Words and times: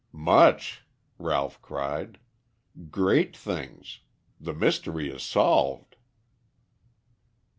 "Much," 0.13 0.81
Ralph 1.19 1.61
cried. 1.61 2.17
"Great 2.89 3.37
things. 3.37 3.99
The 4.39 4.55
mystery 4.55 5.11
is 5.11 5.21
solved." 5.21 5.95